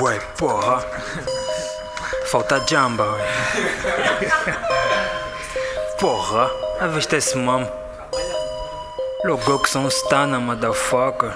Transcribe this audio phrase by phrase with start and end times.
[0.00, 0.82] Ué, porra.
[2.30, 3.20] Falta jamba, ué.
[6.00, 6.50] Porra,
[6.80, 7.70] a vista esse mamo.
[9.24, 11.32] Logo que um stana, motherfucker.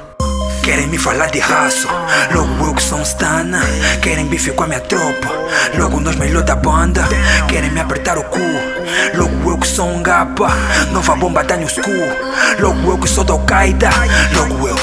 [0.66, 1.86] Querem me falar de raço,
[2.34, 3.60] logo eu que sou um stana.
[4.02, 5.28] Querem bife com a minha tropa,
[5.78, 7.04] logo nós melhor da banda.
[7.48, 8.40] Querem me apertar o cu,
[9.14, 10.48] logo eu que sou um gapa.
[10.90, 12.08] Nova bomba tá no school,
[12.58, 13.90] logo eu que sou da Al-Qaeda.
[14.32, 14.76] Logo eu,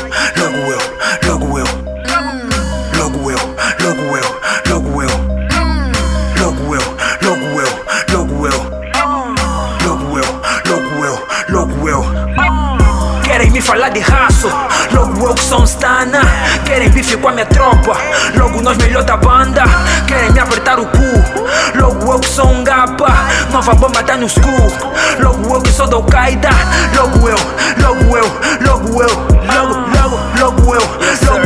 [13.64, 14.50] falar de raço,
[14.92, 16.22] logo eu que sou um stana.
[16.66, 17.96] Querem bife com a minha tropa,
[18.36, 19.64] logo nós melhor da banda.
[20.06, 23.08] Querem me apertar o cu, logo eu que sou um gapa.
[23.52, 24.72] Nova bomba tá no school,
[25.20, 26.50] logo eu que sou da Al-Qaeda.
[26.96, 27.38] Logo eu,
[27.82, 28.26] logo eu,
[28.68, 29.10] logo eu,
[29.56, 30.82] logo, logo, logo eu,
[31.26, 31.43] logo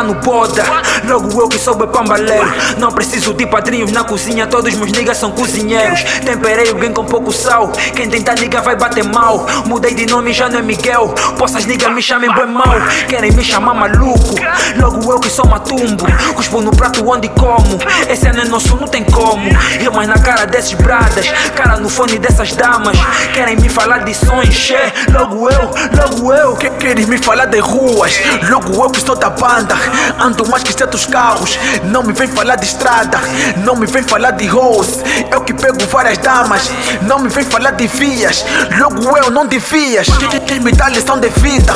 [0.00, 0.64] Querem no boda,
[1.04, 2.52] logo eu que sou pambaleiro.
[2.78, 6.02] Não preciso de padrinhos na cozinha, todos meus niggas são cozinheiros.
[6.24, 9.46] Temperei alguém com pouco sal, quem tenta nigga vai bater mal.
[9.66, 11.14] Mudei de nome, já não é Miguel.
[11.36, 12.74] Possas niggas me chamem bem mal,
[13.08, 14.34] querem me chamar maluco.
[14.76, 17.78] Logo eu que sou matumbo, cuspo no prato onde como.
[18.08, 19.50] Esse ano é nosso, não tem como.
[19.78, 22.96] Rimas na cara desses bradas, cara no fone dessas damas.
[23.34, 24.72] Querem me falar de sons.
[25.12, 26.56] Logo eu, logo eu.
[26.56, 28.18] Que queres me falar de ruas?
[28.48, 29.76] Logo eu que sou da banda.
[30.20, 31.58] Ando mais que certos carros.
[31.84, 33.18] Não me vem falar de estrada.
[33.64, 35.02] Não me vem falar de rose.
[35.30, 36.70] Eu que pego várias damas.
[37.02, 38.44] Não me vem falar de vias.
[38.78, 40.06] Logo eu não devias.
[40.08, 41.72] Que- Quem me dá lição de vida?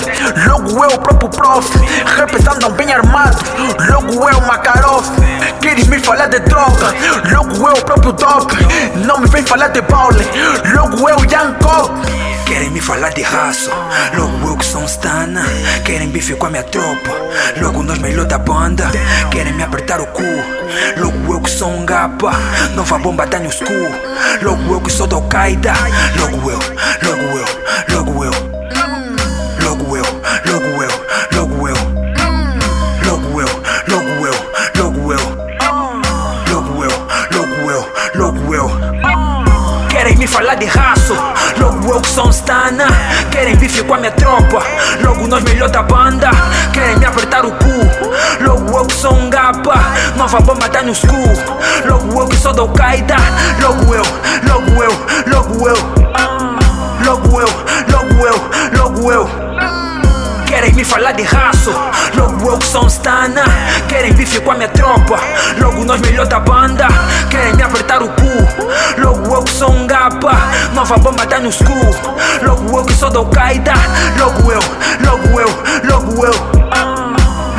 [0.49, 1.69] Logo eu, o próprio prof.
[2.55, 3.37] Andam bem armado.
[3.91, 5.05] Logo eu, Makarov.
[5.65, 6.95] Queres me falar de droga?
[7.33, 8.55] Logo eu, o próprio dope.
[9.07, 10.23] Não me vem falar de baule.
[10.75, 11.91] Logo Young Cop.
[12.45, 13.71] Querem me falar de raço,
[14.15, 15.43] logo eu que sou um stana.
[15.83, 17.11] Querem bife com a minha tropa,
[17.63, 18.85] logo nós melhor da banda.
[19.31, 20.23] Querem me apertar o cu,
[20.99, 22.33] logo eu que sou um gapa.
[22.77, 23.91] Nova bomba tá no school,
[24.43, 25.73] logo eu que sou da Al-Qaeda.
[26.19, 26.59] Logo eu,
[27.03, 27.65] logo eu.
[27.97, 28.14] Logo
[40.67, 41.15] raço,
[41.59, 42.87] logo eu que sou um stana.
[43.31, 44.63] Querem bife com a minha tropa,
[45.03, 46.31] logo nós melhor da banda.
[46.73, 49.75] Querem me apertar o cu, logo eu que sou um gapa.
[50.17, 51.33] Nova bomba tá no school,
[51.87, 53.17] logo eu que sou da Al-Qaeda.
[53.61, 54.05] Logo eu,
[54.49, 54.93] logo eu,
[55.33, 56.05] logo eu.
[57.05, 57.49] Logo eu,
[57.93, 59.29] logo eu, logo eu.
[60.47, 61.71] Querem me falar de raço,
[62.15, 63.43] logo eu que sou um stana.
[63.89, 65.19] Querem bife com a minha tropa,
[65.61, 66.87] logo nós melhor da banda.
[67.29, 68.54] Querem me apertar o cu,
[70.85, 71.81] Nova bomba tá no school,
[72.43, 73.73] logo eu que sou da Al-Qaeda.
[74.19, 74.61] Logo eu,
[75.01, 75.49] logo eu,
[75.91, 76.35] logo eu.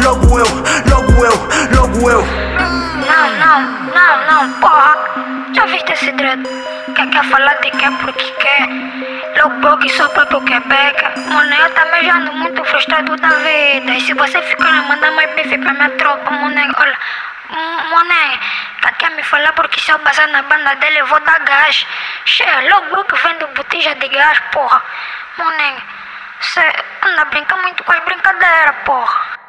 [0.03, 0.45] Logo eu,
[0.91, 1.33] logo eu,
[1.75, 2.21] logo eu.
[2.21, 3.61] Não, não,
[3.95, 4.95] não, não, porra.
[5.55, 6.43] Já viste esse dread?
[6.95, 8.69] Quer, quer falar de quer porque quer?
[9.41, 11.03] Logo eu que sou próprio Quebec.
[11.27, 13.91] Mano, eu também já ando muito frustrado da vida.
[13.91, 16.97] E se você ficar a mandar mais bife pra minha tropa, moné, olha.
[17.49, 18.39] hum, Moné,
[18.83, 21.85] quer, quer me falar porque se eu passar na banda dele eu vou dar gás.
[22.25, 24.81] Che, logo eu que vendo botija de gás, porra.
[25.37, 25.81] Moné,
[26.39, 26.61] você
[27.01, 29.44] anda brincando muito com as brincadeiras, porra.